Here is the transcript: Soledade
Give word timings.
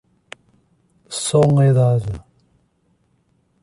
Soledade 1.21 2.25